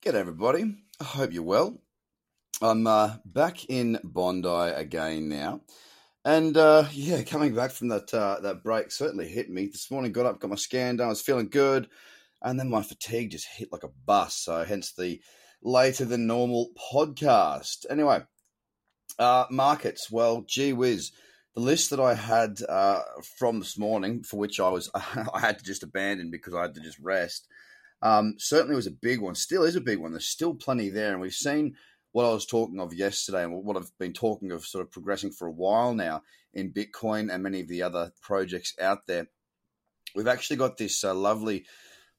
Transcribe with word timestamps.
G'day, 0.00 0.14
everybody. 0.14 0.76
I 1.00 1.04
hope 1.04 1.32
you're 1.32 1.42
well. 1.42 1.76
I'm 2.62 2.86
uh, 2.86 3.16
back 3.24 3.68
in 3.68 3.98
Bondi 4.04 4.48
again 4.48 5.28
now, 5.28 5.62
and 6.24 6.56
uh, 6.56 6.84
yeah, 6.92 7.22
coming 7.24 7.52
back 7.52 7.72
from 7.72 7.88
that 7.88 8.14
uh, 8.14 8.38
that 8.42 8.62
break 8.62 8.92
certainly 8.92 9.26
hit 9.26 9.50
me 9.50 9.66
this 9.66 9.90
morning. 9.90 10.12
Got 10.12 10.26
up, 10.26 10.38
got 10.38 10.50
my 10.50 10.56
scan 10.56 10.96
done, 10.98 11.06
I 11.06 11.10
was 11.10 11.20
feeling 11.20 11.48
good, 11.48 11.88
and 12.40 12.60
then 12.60 12.70
my 12.70 12.80
fatigue 12.80 13.32
just 13.32 13.48
hit 13.48 13.72
like 13.72 13.82
a 13.82 13.90
bus. 14.06 14.36
So 14.36 14.62
hence 14.62 14.92
the 14.92 15.20
later 15.64 16.04
than 16.04 16.28
normal 16.28 16.68
podcast. 16.92 17.84
Anyway, 17.90 18.22
uh, 19.18 19.46
markets. 19.50 20.12
Well, 20.12 20.44
gee 20.46 20.74
whiz, 20.74 21.10
the 21.56 21.60
list 21.60 21.90
that 21.90 21.98
I 21.98 22.14
had 22.14 22.60
uh, 22.68 23.00
from 23.36 23.58
this 23.58 23.76
morning, 23.76 24.22
for 24.22 24.36
which 24.36 24.60
I 24.60 24.68
was 24.68 24.92
I 24.94 25.40
had 25.40 25.58
to 25.58 25.64
just 25.64 25.82
abandon 25.82 26.30
because 26.30 26.54
I 26.54 26.62
had 26.62 26.74
to 26.74 26.80
just 26.80 27.00
rest 27.00 27.48
um, 28.02 28.34
certainly 28.38 28.76
was 28.76 28.86
a 28.86 28.92
big 28.92 29.20
one. 29.20 29.34
Still 29.34 29.64
is 29.64 29.76
a 29.76 29.80
big 29.80 29.98
one. 29.98 30.12
There's 30.12 30.26
still 30.26 30.54
plenty 30.54 30.90
there, 30.90 31.12
and 31.12 31.20
we've 31.20 31.32
seen 31.32 31.74
what 32.12 32.24
I 32.24 32.32
was 32.32 32.46
talking 32.46 32.80
of 32.80 32.94
yesterday, 32.94 33.44
and 33.44 33.52
what 33.64 33.76
I've 33.76 33.90
been 33.98 34.12
talking 34.12 34.50
of, 34.52 34.64
sort 34.64 34.84
of 34.84 34.90
progressing 34.90 35.30
for 35.30 35.46
a 35.46 35.52
while 35.52 35.94
now 35.94 36.22
in 36.54 36.72
Bitcoin 36.72 37.32
and 37.32 37.42
many 37.42 37.60
of 37.60 37.68
the 37.68 37.82
other 37.82 38.12
projects 38.22 38.74
out 38.80 39.06
there. 39.06 39.28
We've 40.14 40.26
actually 40.26 40.56
got 40.56 40.78
this 40.78 41.04
uh, 41.04 41.14
lovely 41.14 41.66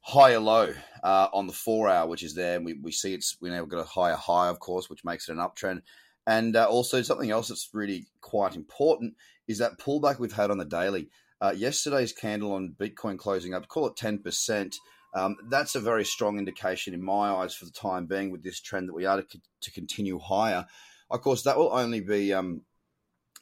higher 0.02 0.40
low 0.40 0.74
uh, 1.04 1.28
on 1.34 1.48
the 1.48 1.54
four 1.54 1.90
hour, 1.90 2.08
which 2.08 2.24
is 2.24 2.36
there, 2.36 2.56
and 2.56 2.66
we, 2.66 2.74
we 2.74 2.92
see 2.92 3.14
it's 3.14 3.36
we 3.42 3.50
now 3.50 3.66
got 3.66 3.80
a 3.80 3.84
higher 3.84 4.16
high, 4.16 4.50
of 4.50 4.60
course, 4.60 4.90
which 4.90 5.04
makes 5.04 5.28
it 5.28 5.34
an 5.34 5.40
uptrend. 5.40 5.82
And 6.28 6.56
uh, 6.56 6.68
also 6.68 7.02
something 7.02 7.32
else 7.32 7.48
that's 7.48 7.70
really 7.74 8.06
quite 8.22 8.56
important 8.56 9.16
is 9.48 9.58
that 9.58 9.80
pullback 9.80 10.20
we've 10.20 10.32
had 10.32 10.52
on 10.52 10.60
the 10.60 10.66
daily. 10.66 11.10
Uh, 11.42 11.54
yesterday's 11.56 12.14
candle 12.14 12.52
on 12.54 12.76
Bitcoin 12.78 13.18
closing 13.18 13.54
up, 13.54 13.68
call 13.68 13.88
it 13.88 13.96
ten 13.96 14.20
percent. 14.20 14.76
Um, 15.14 15.38
that's 15.50 15.76
a 15.76 15.80
very 15.80 16.06
strong 16.06 16.38
indication 16.38 16.94
in 16.94 17.04
my 17.04 17.32
eyes 17.32 17.56
for 17.56 17.66
the 17.66 17.72
time 17.72 18.06
being 18.06 18.32
with 18.32 18.44
this 18.44 18.60
trend 18.60 18.88
that 18.90 18.94
we 18.94 19.06
are 19.06 19.22
to, 19.22 19.42
to 19.62 19.72
continue 19.72 20.20
higher. 20.20 20.66
Of 21.10 21.22
course, 21.22 21.44
that 21.44 21.58
will 21.58 21.74
only 21.74 22.02
be 22.02 22.34
um, 22.34 22.62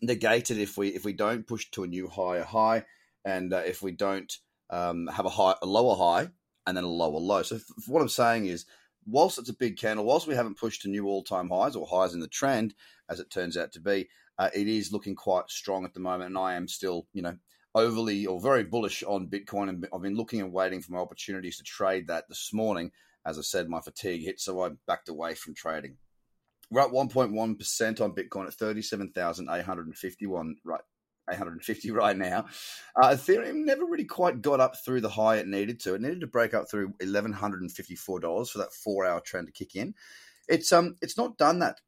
negated 0.02 0.58
if 0.58 0.78
we 0.78 0.90
if 0.90 1.04
we 1.04 1.14
don't 1.14 1.48
push 1.48 1.70
to 1.72 1.84
a 1.84 1.88
new 1.88 2.08
higher 2.08 2.44
high, 2.44 2.86
and 3.26 3.54
uh, 3.54 3.64
if 3.66 3.82
we 3.82 3.92
don't 3.92 4.32
um, 4.70 5.08
have 5.08 5.26
a 5.26 5.30
high 5.30 5.56
a 5.62 5.66
lower 5.66 5.96
high 5.96 6.30
and 6.66 6.78
then 6.78 6.84
a 6.84 6.90
lower 6.90 7.20
low. 7.20 7.44
So, 7.44 7.60
what 7.88 8.02
I'm 8.02 8.10
saying 8.10 8.46
is, 8.46 8.66
whilst 9.06 9.38
it's 9.38 9.50
a 9.50 9.54
big 9.54 9.78
candle, 9.78 10.06
whilst 10.06 10.28
we 10.28 10.36
haven't 10.36 10.58
pushed 10.58 10.84
to 10.84 10.90
new 10.90 11.08
all 11.08 11.24
time 11.24 11.50
highs 11.50 11.76
or 11.76 11.88
highs 11.88 12.14
in 12.14 12.20
the 12.20 12.28
trend, 12.28 12.74
as 13.10 13.20
it 13.20 13.30
turns 13.30 13.58
out 13.58 13.72
to 13.74 13.82
be, 13.82 14.08
uh, 14.38 14.50
it 14.54 14.68
is 14.68 14.94
looking 14.94 15.16
quite 15.16 15.50
strong 15.50 15.86
at 15.86 15.94
the 15.94 16.00
moment, 16.00 16.30
and 16.30 16.38
I 16.38 16.56
am 16.56 16.68
still, 16.68 17.08
you 17.14 17.22
know, 17.22 17.38
overly 17.78 18.26
or 18.26 18.40
very 18.40 18.64
bullish 18.64 19.04
on 19.04 19.28
Bitcoin, 19.28 19.70
and 19.70 19.86
I've 19.94 20.02
been 20.02 20.16
looking 20.16 20.42
and 20.42 20.52
waiting 20.52 20.82
for 20.82 20.94
my 20.94 21.00
opportunities 21.00 21.58
to 21.58 21.64
trade 21.64 22.08
that 22.08 22.28
this 22.28 22.52
morning. 22.54 22.92
As 23.26 23.38
I 23.38 23.42
said, 23.42 23.70
my 23.70 23.82
fatigue 23.82 24.24
hit, 24.24 24.40
so 24.40 24.64
I 24.64 24.70
backed 24.88 25.10
away 25.10 25.36
from 25.36 25.54
trading. 25.54 25.98
We're 26.70 26.82
at 26.82 26.92
1.1% 26.92 28.02
on 28.02 28.14
Bitcoin 28.14 28.48
at 28.48 28.54
37,851 28.54 30.56
right 30.66 30.82
850 31.30 31.92
right 31.92 32.18
now. 32.18 32.46
Uh, 32.96 33.10
Ethereum 33.10 33.66
never 33.66 33.86
really 33.86 34.06
quite 34.06 34.42
got 34.42 34.60
up 34.60 34.78
through 34.78 35.02
the 35.02 35.10
high 35.10 35.38
it 35.38 35.48
needed 35.48 35.80
to. 35.82 35.94
It 35.94 36.02
needed 36.02 36.22
to 36.22 36.28
break 36.28 36.54
up 36.54 36.70
through 36.70 36.94
$1,154 37.02 38.50
for 38.50 38.58
that 38.58 38.74
four 38.74 39.06
hour 39.06 39.20
trend 39.20 39.48
to 39.48 39.54
kick 39.54 39.76
in. 39.76 39.94
It's 40.48 40.72
um 40.72 40.96
it's 41.02 41.18
not 41.18 41.38
done 41.38 41.60
that 41.60 41.82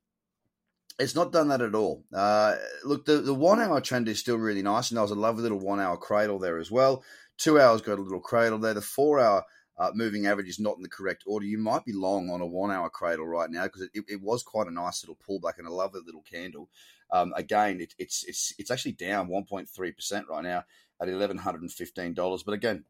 it's 1.00 1.16
not 1.16 1.32
done 1.32 1.48
that 1.48 1.62
at 1.62 1.76
all. 1.76 2.04
Uh, 2.14 2.56
look, 2.84 3.06
the, 3.06 3.18
the 3.18 3.34
one 3.34 3.60
hour 3.60 3.80
trend 3.80 4.08
is 4.10 4.20
still 4.20 4.38
really 4.38 4.62
nice, 4.62 4.90
and 4.90 4.98
there 4.98 5.04
was 5.04 5.12
a 5.12 5.16
lovely 5.16 5.44
little 5.44 5.60
one 5.60 5.80
hour 5.80 5.98
cradle 5.98 6.40
there 6.40 6.60
as 6.60 6.70
well. 6.70 7.04
Two 7.38 7.60
hours 7.60 7.82
got 7.82 8.00
a 8.00 8.02
little 8.02 8.20
cradle 8.20 8.60
there. 8.60 8.74
The 8.74 8.82
four 8.82 9.20
hour 9.20 9.46
uh, 9.78 9.92
moving 9.96 10.26
average 10.26 10.50
is 10.50 10.60
not 10.60 10.76
in 10.76 10.84
the 10.84 10.90
correct 10.90 11.24
order. 11.26 11.46
You 11.46 11.58
might 11.58 11.86
be 11.86 11.94
long 11.94 12.30
on 12.30 12.42
a 12.42 12.46
one 12.46 12.70
hour 12.70 12.90
cradle 12.90 13.26
right 13.26 13.50
now 13.50 13.64
because 13.64 13.84
it, 13.84 13.92
it, 13.94 14.04
it, 14.10 14.22
was 14.22 14.44
quite 14.44 14.68
a 14.68 14.72
nice 14.72 15.04
little 15.04 15.18
pullback 15.18 15.58
and 15.58 15.66
a 15.66 15.72
lovely 15.74 16.02
little 16.06 16.22
candle. 16.22 16.70
Um, 17.12 17.34
again, 17.38 17.80
it, 17.80 17.96
it's 17.98 18.26
it's 18.26 18.54
it's 18.60 18.70
actually 18.70 18.92
down 18.92 19.30
1.3 19.30 19.96
percent 19.96 20.26
right 20.30 20.44
now 20.44 20.66
at 21.02 21.08
eleven 21.08 21.38
hundred 21.38 21.62
and 21.62 21.72
fifteen 21.72 22.14
dollars. 22.14 22.44
But 22.44 22.56
again, 22.56 22.84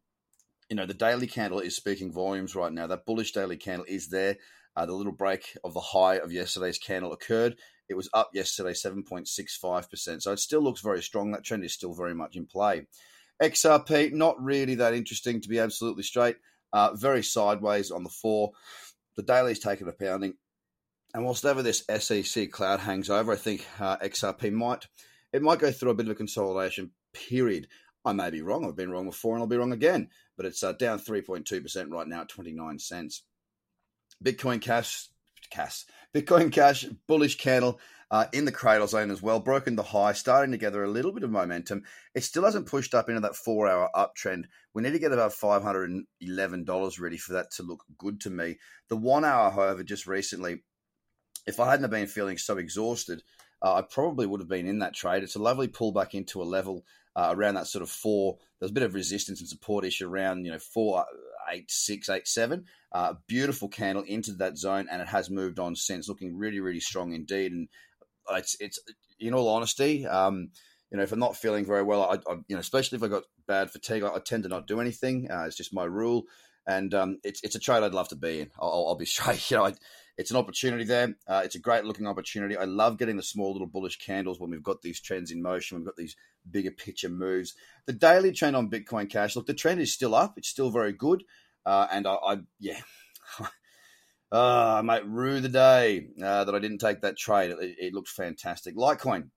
you 0.68 0.76
know 0.76 0.88
the 0.88 0.96
daily 0.96 1.28
candle 1.28 1.59
is 1.59 1.76
speaking 1.76 2.12
volumes 2.12 2.56
right 2.56 2.74
now. 2.74 2.88
That 2.88 3.06
bullish 3.06 3.34
daily 3.34 3.58
candle 3.58 3.86
is 3.88 4.09
there. 4.09 4.38
Uh, 4.76 4.88
the 4.88 4.94
little 4.94 5.12
break 5.12 5.58
of 5.64 5.74
the 5.74 5.80
high 5.80 6.16
of 6.16 6.31
yesterday's 6.31 6.80
candle 6.80 7.14
occurred. 7.14 7.58
It 7.90 7.96
was 7.96 8.10
up 8.14 8.30
yesterday 8.34 8.72
7.65%. 8.72 10.22
So 10.22 10.32
it 10.32 10.40
still 10.40 10.62
looks 10.62 10.82
very 10.82 11.02
strong. 11.02 11.32
That 11.32 11.44
trend 11.44 11.66
is 11.66 11.74
still 11.74 11.94
very 11.94 12.14
much 12.14 12.36
in 12.36 12.46
play. 12.46 12.88
XRP, 13.42 14.14
not 14.14 14.42
really 14.42 14.76
that 14.76 14.94
interesting 14.94 15.42
to 15.42 15.50
be 15.50 15.60
absolutely 15.60 16.04
straight. 16.04 16.38
Uh, 16.72 16.94
very 16.94 17.24
sideways 17.24 17.90
on 17.90 18.04
the 18.04 18.10
four. 18.10 18.52
The 19.16 19.24
daily's 19.24 19.60
taken 19.60 19.88
a 19.88 19.92
pounding. 19.92 20.36
And 21.14 21.26
whilst 21.26 21.46
ever 21.46 21.64
this 21.64 21.84
SEC 22.00 22.52
cloud 22.52 22.80
hangs 22.82 23.10
over, 23.10 23.32
I 23.32 23.36
think 23.36 23.66
uh, 23.80 23.98
XRP 23.98 24.52
might 24.52 24.88
it 25.32 25.42
might 25.42 25.60
go 25.60 25.72
through 25.72 25.92
a 25.92 25.96
bit 25.96 26.08
of 26.08 26.12
a 26.12 26.16
consolidation 26.16 26.92
period. 27.14 27.68
I 28.06 28.14
may 28.14 28.30
be 28.30 28.42
wrong. 28.42 28.66
I've 28.66 28.76
been 28.76 28.92
wrong 28.92 29.06
before, 29.06 29.36
and 29.36 29.42
I'll 29.42 29.48
be 29.48 29.58
wrong 29.58 29.74
again. 29.74 30.10
But 30.38 30.46
it's 30.46 30.64
uh, 30.64 30.74
down 30.74 31.00
3.2% 31.00 31.92
right 31.92 32.08
now 32.08 32.22
at 32.22 32.30
29 32.30 32.80
cents. 32.80 33.24
Bitcoin 34.24 34.62
Cash 34.62 35.10
Cash. 35.50 35.86
Bitcoin 36.14 36.52
Cash, 36.52 36.86
bullish 37.08 37.38
candle 37.38 37.80
uh, 38.12 38.26
in 38.34 38.46
the 38.46 38.52
cradle 38.52 38.88
zone 38.88 39.12
as 39.12 39.22
well, 39.22 39.40
broken 39.40 39.76
the 39.76 39.84
high, 39.84 40.14
starting 40.14 40.52
to 40.52 40.58
gather 40.58 40.84
a 40.84 40.90
little 40.90 41.12
bit 41.12 41.24
of 41.24 41.30
momentum. 41.30 41.84
It 42.16 42.24
still 42.24 42.44
hasn't 42.44 42.66
pushed 42.66 42.96
up 42.96 43.10
into 43.10 43.22
that 43.22 43.36
four 43.36 43.68
hour 43.68 43.90
uptrend. 43.96 44.46
We 44.74 44.82
need 44.82 44.94
to 44.94 45.00
get 45.00 45.12
about 45.12 45.32
$511 45.32 47.00
ready 47.00 47.18
for 47.18 47.34
that 47.34 47.52
to 47.52 47.64
look 47.64 47.84
good 47.98 48.20
to 48.22 48.30
me. 48.30 48.58
The 48.90 48.98
one 48.98 49.26
hour, 49.26 49.52
however, 49.52 49.84
just 49.84 50.08
recently, 50.08 50.64
if 51.46 51.59
I 51.59 51.70
hadn't 51.70 51.90
been 51.92 52.08
feeling 52.08 52.38
so 52.38 52.58
exhausted, 52.58 53.22
uh, 53.62 53.76
I 53.76 53.82
probably 53.82 54.26
would 54.26 54.40
have 54.40 54.50
been 54.50 54.68
in 54.68 54.80
that 54.80 54.96
trade. 54.96 55.24
It's 55.24 55.36
a 55.36 55.40
lovely 55.40 55.68
pullback 55.68 56.14
into 56.14 56.42
a 56.42 56.44
level 56.44 56.86
uh, 57.16 57.34
around 57.36 57.56
that 57.56 57.68
sort 57.68 57.84
of 57.84 57.90
four. 57.90 58.38
There's 58.59 58.72
a 58.72 58.74
bit 58.74 58.84
of 58.84 58.94
resistance 58.94 59.40
and 59.40 59.50
support 59.50 59.86
issue 59.86 60.09
around, 60.09 60.46
you 60.46 60.52
know, 60.52 60.59
four 60.59 61.06
eight 61.50 61.70
six 61.70 62.10
eight 62.10 62.28
seven. 62.28 62.66
Uh, 62.92 63.14
beautiful 63.28 63.70
candle 63.70 64.04
into 64.04 64.34
that 64.34 64.58
zone, 64.58 64.88
and 64.92 65.02
it 65.02 65.08
has 65.08 65.30
moved 65.30 65.60
on 65.60 65.76
since, 65.76 66.10
looking 66.10 66.38
really 66.38 66.60
really 66.60 66.80
strong 66.80 67.14
indeed. 67.14 67.52
And 67.52 67.68
it's 68.32 68.56
it's 68.60 68.80
in 69.20 69.34
all 69.34 69.50
honesty, 69.50 70.06
um, 70.08 70.50
you 70.92 70.98
know, 70.98 71.04
if 71.04 71.12
I'm 71.12 71.20
not 71.20 71.36
feeling 71.36 71.66
very 71.66 71.84
well, 71.84 72.04
I, 72.04 72.16
I 72.32 72.36
you 72.48 72.56
know, 72.56 72.59
especially 72.59 72.98
if 72.98 73.04
I 73.04 73.08
got 73.08 73.24
bad 73.48 73.72
fatigue, 73.72 74.04
I, 74.04 74.16
I 74.16 74.20
tend 74.20 74.44
to 74.44 74.50
not 74.50 74.68
do 74.68 74.80
anything. 74.80 75.30
Uh, 75.30 75.44
it's 75.46 75.58
just 75.58 75.74
my 75.74 75.84
rule, 75.84 76.24
and 76.69 76.94
um, 76.94 77.18
it's 77.24 77.41
it's 77.44 77.56
a 77.56 77.59
trade 77.59 77.81
I'd 77.81 77.96
love 77.96 78.09
to 78.09 78.16
be 78.16 78.41
in. 78.41 78.52
I'll, 78.59 78.85
I'll 78.90 78.96
be 78.96 79.06
straight. 79.18 79.50
You 79.50 79.57
know, 79.57 79.66
I, 79.66 79.74
it's 80.18 80.30
an 80.30 80.38
opportunity 80.38 80.84
there. 80.84 81.16
Uh, 81.28 81.41
it's 81.44 81.56
a 81.56 81.59
great 81.59 81.84
looking 81.84 82.06
opportunity. 82.06 82.56
I 82.56 82.66
love 82.66 83.00
getting 83.00 83.18
the 83.18 83.24
small 83.24 83.52
little 83.52 83.68
bullish 83.68 83.97
candles 83.97 84.40
when 84.40 84.52
we've 84.52 84.63
got 84.63 84.81
these 84.81 85.02
trends 85.02 85.31
in 85.31 85.41
motion. 85.41 85.78
We've 85.78 85.88
got 85.88 85.96
these 85.96 86.16
bigger 86.50 86.72
picture 86.72 87.09
moves. 87.09 87.56
The 87.88 87.94
daily 87.94 88.31
trend 88.34 88.56
on 88.56 88.69
Bitcoin 88.69 89.09
Cash, 89.09 89.35
look, 89.35 89.47
the 89.47 89.53
trend 89.53 89.81
is 89.81 89.94
still 89.94 90.13
up. 90.13 90.38
It's 90.38 90.50
still 90.50 90.69
very 90.69 90.94
good. 90.94 91.24
Uh, 91.66 91.88
and 91.91 92.06
I, 92.06 92.13
I 92.13 92.38
yeah, 92.59 92.81
uh, 94.31 94.75
I 94.78 94.81
might 94.81 95.08
rue 95.08 95.40
the 95.40 95.50
day 95.50 96.08
uh, 96.24 96.44
that 96.44 96.53
I 96.53 96.59
didn't 96.59 96.79
take 96.79 97.02
that 97.02 97.18
trade. 97.18 97.52
It, 97.52 97.75
it 97.79 97.94
looked 97.94 98.09
fantastic. 98.09 98.75
Litecoin, 98.75 99.29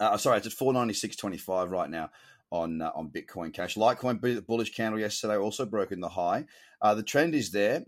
uh, 0.00 0.16
sorry, 0.16 0.38
it's 0.38 0.46
at 0.46 0.52
four 0.52 0.72
ninety 0.72 0.94
six 0.94 1.16
twenty 1.16 1.38
five 1.38 1.70
right 1.70 1.90
now 1.90 2.10
on 2.50 2.82
uh, 2.82 2.90
on 2.94 3.10
Bitcoin 3.10 3.52
Cash. 3.52 3.76
Litecoin 3.76 4.46
bullish 4.46 4.74
candle 4.74 5.00
yesterday 5.00 5.36
also 5.36 5.66
broken 5.66 6.00
the 6.00 6.08
high. 6.08 6.44
Uh, 6.80 6.94
the 6.94 7.02
trend 7.02 7.34
is 7.34 7.50
there 7.50 7.84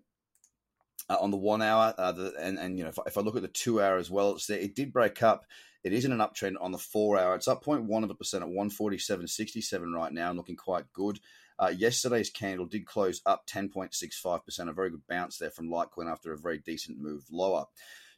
uh, 1.08 1.16
on 1.20 1.30
the 1.30 1.36
one 1.36 1.62
hour, 1.62 1.94
uh, 1.96 2.12
the, 2.12 2.34
and 2.38 2.58
and 2.58 2.78
you 2.78 2.84
know 2.84 2.90
if, 2.90 2.98
if, 3.06 3.18
I 3.18 3.20
look 3.20 3.36
at 3.36 3.42
the 3.42 3.48
two 3.48 3.80
hour 3.80 3.96
as 3.96 4.10
well, 4.10 4.32
it's 4.32 4.46
there. 4.46 4.58
It 4.58 4.74
did 4.74 4.92
break 4.92 5.22
up. 5.22 5.44
It 5.84 5.92
is 5.92 6.04
in 6.04 6.12
an 6.12 6.18
uptrend 6.18 6.56
on 6.60 6.72
the 6.72 6.78
four 6.78 7.18
hour. 7.18 7.34
It's 7.34 7.48
up 7.48 7.64
0.1 7.64 8.04
of 8.04 8.10
a 8.10 8.14
percent 8.14 8.42
at 8.42 8.50
147.67 8.50 9.94
right 9.94 10.12
now, 10.12 10.28
and 10.28 10.36
looking 10.36 10.56
quite 10.56 10.92
good. 10.92 11.20
Uh, 11.58 11.72
yesterday's 11.76 12.30
candle 12.30 12.66
did 12.66 12.86
close 12.86 13.20
up 13.26 13.46
10.65%, 13.46 14.68
a 14.68 14.72
very 14.72 14.90
good 14.90 15.06
bounce 15.08 15.38
there 15.38 15.50
from 15.50 15.68
Litecoin 15.68 16.10
after 16.10 16.32
a 16.32 16.38
very 16.38 16.58
decent 16.58 16.98
move 16.98 17.24
lower. 17.30 17.66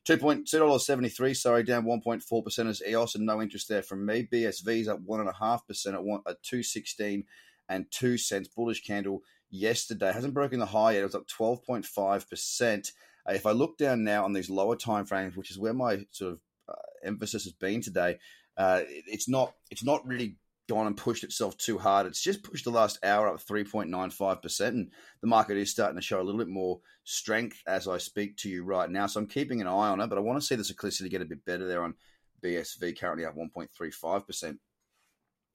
$2.73, 0.09 1.37
sorry, 1.37 1.63
down 1.63 1.85
1.4% 1.85 2.69
as 2.69 2.83
EOS, 2.87 3.15
and 3.15 3.27
no 3.27 3.43
interest 3.43 3.69
there 3.69 3.83
from 3.83 4.07
me. 4.07 4.29
BSV's 4.31 4.89
up 4.89 5.01
1.5% 5.05 5.95
at, 5.95 6.03
one, 6.03 6.23
at 6.27 6.43
216 6.43 7.25
and 7.69 7.91
2 7.91 8.19
cents. 8.19 8.49
Bullish 8.49 8.83
candle 8.85 9.23
yesterday. 9.51 10.13
Hasn't 10.13 10.35
broken 10.35 10.59
the 10.59 10.67
high 10.67 10.93
yet. 10.93 11.01
It 11.01 11.05
was 11.05 11.15
up 11.15 11.27
12.5%. 11.29 12.93
Uh, 13.29 13.33
if 13.33 13.47
I 13.47 13.53
look 13.53 13.77
down 13.77 14.05
now 14.05 14.25
on 14.25 14.33
these 14.33 14.51
lower 14.51 14.77
time 14.77 15.05
frames, 15.05 15.37
which 15.37 15.51
is 15.51 15.59
where 15.59 15.75
my 15.75 16.07
sort 16.11 16.33
of 16.33 16.41
uh, 16.69 16.75
emphasis 17.05 17.45
has 17.45 17.53
been 17.53 17.83
today, 17.83 18.19
uh, 18.57 18.83
it's 18.87 19.29
not 19.29 19.55
it's 19.71 19.85
not 19.85 20.07
really 20.07 20.37
gone 20.71 20.87
and 20.87 20.97
pushed 20.97 21.25
itself 21.25 21.57
too 21.57 21.79
hard. 21.79 22.07
It's 22.07 22.23
just 22.23 22.45
pushed 22.45 22.65
the 22.65 22.71
last 22.71 22.99
hour 23.03 23.29
up 23.29 23.45
3.95%, 23.45 24.69
and 24.69 24.91
the 25.21 25.27
market 25.27 25.57
is 25.57 25.71
starting 25.71 25.97
to 25.97 26.03
show 26.03 26.21
a 26.21 26.23
little 26.23 26.39
bit 26.39 26.49
more 26.49 26.81
strength 27.03 27.61
as 27.67 27.89
I 27.89 27.99
speak 27.99 28.37
to 28.39 28.49
you 28.49 28.63
right 28.63 28.89
now. 28.89 29.09
So 29.09 29.19
I'm 29.19 29.27
keeping 29.27 29.61
an 29.61 29.67
eye 29.67 29.89
on 29.89 30.01
it, 30.01 30.07
but 30.07 30.17
I 30.17 30.21
want 30.21 30.41
to 30.41 30.47
see 30.47 30.55
the 30.55 30.63
cyclicity 30.63 31.11
get 31.11 31.23
a 31.23 31.27
bit 31.27 31.45
better 31.45 31.67
there 31.67 31.83
on 31.83 31.95
BSV, 32.43 32.99
currently 32.99 33.25
at 33.25 33.37
1.35%. 33.37 34.59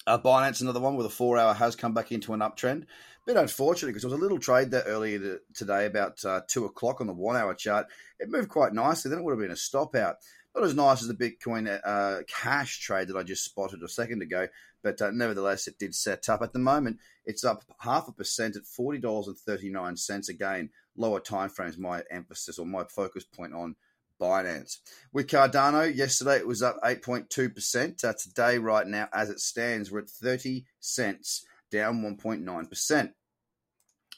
Uh, 0.07 0.19
Binance, 0.19 0.61
another 0.61 0.81
one 0.81 0.97
with 0.97 1.05
a 1.05 1.09
four 1.09 1.37
hour, 1.37 1.53
has 1.53 1.75
come 1.75 1.93
back 1.93 2.11
into 2.11 2.33
an 2.33 2.41
uptrend. 2.41 2.83
Bit 3.25 3.37
unfortunate 3.37 3.87
because 3.87 4.03
there 4.03 4.11
was 4.11 4.19
a 4.19 4.21
little 4.21 4.37
trade 4.37 4.69
there 4.69 4.83
earlier 4.83 5.17
to, 5.17 5.39
today 5.55 5.87
about 5.87 6.23
uh, 6.25 6.41
two 6.47 6.65
o'clock 6.65 7.01
on 7.01 7.07
the 7.07 7.13
one 7.13 7.35
hour 7.35 7.55
chart. 7.55 7.87
It 8.19 8.29
moved 8.29 8.49
quite 8.49 8.73
nicely. 8.73 9.09
Then 9.09 9.19
it 9.19 9.23
would 9.23 9.31
have 9.31 9.39
been 9.39 9.49
a 9.49 9.55
stop 9.55 9.95
out. 9.95 10.17
Not 10.55 10.63
as 10.63 10.75
nice 10.75 11.01
as 11.01 11.09
the 11.09 11.13
Bitcoin 11.13 11.79
uh, 11.83 12.23
cash 12.27 12.79
trade 12.79 13.09
that 13.09 13.17
I 13.17 13.23
just 13.23 13.43
spotted 13.43 13.83
a 13.83 13.89
second 13.89 14.21
ago, 14.21 14.47
but 14.81 15.01
uh, 15.01 15.11
nevertheless, 15.11 15.67
it 15.67 15.77
did 15.77 15.93
set 15.93 16.29
up. 16.29 16.41
At 16.41 16.53
the 16.53 16.59
moment, 16.59 16.99
it's 17.25 17.43
up 17.43 17.63
half 17.79 18.07
a 18.07 18.13
percent 18.13 18.55
at 18.55 18.65
forty 18.65 18.99
dollars 18.99 19.27
and 19.27 19.37
thirty 19.37 19.69
nine 19.69 19.97
cents. 19.97 20.29
Again, 20.29 20.69
lower 20.95 21.19
time 21.19 21.49
frames. 21.49 21.77
My 21.77 22.03
emphasis 22.09 22.57
or 22.57 22.65
my 22.65 22.85
focus 22.85 23.25
point 23.25 23.53
on 23.53 23.75
Binance. 24.19 24.77
With 25.11 25.27
Cardano, 25.27 25.93
yesterday 25.93 26.37
it 26.37 26.47
was 26.47 26.63
up 26.63 26.81
8.2%. 26.81 28.03
Uh, 28.03 28.13
today, 28.13 28.57
right 28.57 28.87
now, 28.87 29.09
as 29.13 29.29
it 29.29 29.39
stands, 29.39 29.91
we're 29.91 29.99
at 29.99 30.09
30 30.09 30.65
cents, 30.79 31.45
down 31.69 32.01
1.9%. 32.01 33.11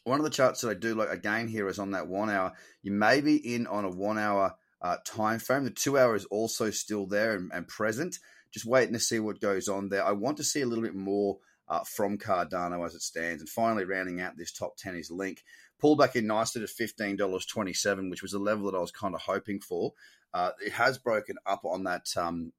One 0.03 0.19
of 0.19 0.23
the 0.23 0.29
charts 0.29 0.61
that 0.61 0.69
I 0.69 0.73
do 0.75 0.95
like 0.95 1.09
again 1.09 1.47
here 1.47 1.67
is 1.67 1.79
on 1.79 1.91
that 1.91 2.07
one 2.07 2.29
hour. 2.29 2.53
You 2.81 2.91
may 2.91 3.21
be 3.21 3.55
in 3.55 3.67
on 3.67 3.83
a 3.83 3.89
one 3.89 4.17
hour 4.17 4.55
uh, 4.81 4.97
time 5.05 5.39
frame. 5.39 5.63
The 5.63 5.71
two 5.71 5.97
hour 5.97 6.15
is 6.15 6.25
also 6.25 6.69
still 6.69 7.05
there 7.05 7.35
and, 7.35 7.51
and, 7.53 7.67
present. 7.67 8.19
Just 8.51 8.65
waiting 8.65 8.93
to 8.93 8.99
see 8.99 9.19
what 9.19 9.41
goes 9.41 9.67
on 9.67 9.89
there. 9.89 10.05
I 10.05 10.11
want 10.11 10.37
to 10.37 10.43
see 10.43 10.61
a 10.61 10.65
little 10.65 10.83
bit 10.83 10.95
more 10.95 11.37
uh, 11.67 11.83
from 11.83 12.17
Cardano 12.17 12.85
as 12.85 12.95
it 12.95 13.01
stands. 13.01 13.41
And 13.41 13.49
finally, 13.49 13.85
rounding 13.85 14.21
out 14.21 14.37
this 14.37 14.51
top 14.51 14.77
10 14.77 14.95
is 14.95 15.11
Link. 15.11 15.43
Pulled 15.79 15.99
back 15.99 16.15
in 16.15 16.27
nicely 16.27 16.65
to 16.65 16.67
$15.27, 16.67 18.09
which 18.09 18.21
was 18.21 18.33
a 18.33 18.39
level 18.39 18.71
that 18.71 18.77
I 18.77 18.81
was 18.81 18.91
kind 18.91 19.13
of 19.13 19.21
hoping 19.21 19.59
for. 19.59 19.93
Uh, 20.33 20.51
it 20.63 20.73
has 20.73 20.97
broken 20.97 21.37
up 21.45 21.65
on 21.65 21.83
that 21.83 22.07
um, 22.17 22.51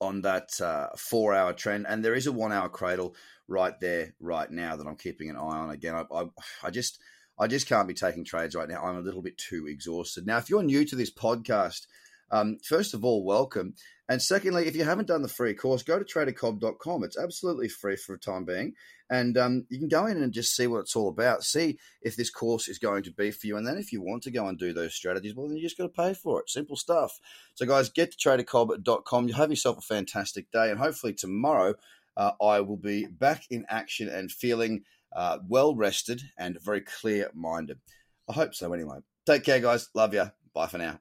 on 0.00 0.22
that 0.22 0.60
uh, 0.60 0.88
four 0.96 1.34
hour 1.34 1.52
trend, 1.52 1.86
and 1.88 2.04
there 2.04 2.14
is 2.14 2.26
a 2.26 2.32
one 2.32 2.52
hour 2.52 2.68
cradle 2.68 3.14
right 3.48 3.78
there, 3.80 4.14
right 4.20 4.50
now 4.50 4.76
that 4.76 4.86
I'm 4.86 4.96
keeping 4.96 5.30
an 5.30 5.36
eye 5.36 5.40
on. 5.40 5.70
Again, 5.70 5.94
I, 5.94 6.04
I, 6.14 6.24
I 6.62 6.70
just 6.70 7.00
I 7.38 7.46
just 7.46 7.68
can't 7.68 7.88
be 7.88 7.94
taking 7.94 8.24
trades 8.24 8.54
right 8.54 8.68
now. 8.68 8.82
I'm 8.82 8.96
a 8.96 9.02
little 9.02 9.22
bit 9.22 9.38
too 9.38 9.66
exhausted. 9.68 10.26
Now, 10.26 10.38
if 10.38 10.50
you're 10.50 10.62
new 10.62 10.84
to 10.84 10.96
this 10.96 11.12
podcast, 11.12 11.86
um, 12.30 12.58
first 12.62 12.94
of 12.94 13.04
all, 13.04 13.24
welcome. 13.24 13.74
And 14.08 14.22
secondly, 14.22 14.66
if 14.66 14.74
you 14.74 14.84
haven't 14.84 15.08
done 15.08 15.22
the 15.22 15.28
free 15.28 15.54
course, 15.54 15.82
go 15.82 15.98
to 15.98 16.04
tradercobb.com. 16.04 17.04
It's 17.04 17.18
absolutely 17.18 17.68
free 17.68 17.96
for 17.96 18.12
the 18.12 18.18
time 18.18 18.44
being. 18.44 18.74
And 19.10 19.36
um, 19.38 19.66
you 19.68 19.78
can 19.78 19.88
go 19.88 20.06
in 20.06 20.22
and 20.22 20.32
just 20.32 20.56
see 20.56 20.66
what 20.66 20.80
it's 20.80 20.96
all 20.96 21.08
about. 21.08 21.44
See 21.44 21.78
if 22.02 22.16
this 22.16 22.30
course 22.30 22.68
is 22.68 22.78
going 22.78 23.02
to 23.04 23.12
be 23.12 23.30
for 23.30 23.46
you. 23.46 23.56
And 23.56 23.66
then 23.66 23.76
if 23.76 23.92
you 23.92 24.02
want 24.02 24.22
to 24.24 24.30
go 24.30 24.46
and 24.46 24.58
do 24.58 24.72
those 24.72 24.94
strategies, 24.94 25.34
well, 25.34 25.48
then 25.48 25.56
you 25.56 25.62
just 25.62 25.78
got 25.78 25.84
to 25.84 25.88
pay 25.90 26.14
for 26.14 26.40
it. 26.40 26.50
Simple 26.50 26.76
stuff. 26.76 27.18
So, 27.54 27.66
guys, 27.66 27.88
get 27.88 28.12
to 28.12 28.18
tradercobb.com. 28.18 29.28
You 29.28 29.34
have 29.34 29.50
yourself 29.50 29.78
a 29.78 29.82
fantastic 29.82 30.50
day. 30.50 30.70
And 30.70 30.78
hopefully, 30.78 31.14
tomorrow, 31.14 31.74
uh, 32.16 32.32
I 32.42 32.60
will 32.60 32.76
be 32.76 33.06
back 33.06 33.44
in 33.50 33.64
action 33.68 34.08
and 34.08 34.30
feeling 34.30 34.84
uh, 35.14 35.38
well 35.48 35.74
rested 35.74 36.22
and 36.38 36.60
very 36.60 36.80
clear 36.80 37.30
minded. 37.34 37.78
I 38.28 38.32
hope 38.32 38.54
so, 38.54 38.72
anyway. 38.72 38.98
Take 39.26 39.44
care, 39.44 39.60
guys. 39.60 39.88
Love 39.94 40.14
you. 40.14 40.30
Bye 40.54 40.66
for 40.66 40.78
now. 40.78 41.00